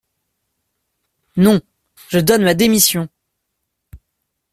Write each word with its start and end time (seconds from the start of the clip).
Non, 1.37 1.61
je 2.09 2.17
donne 2.17 2.41
ma 2.43 2.55
démission! 2.55 3.07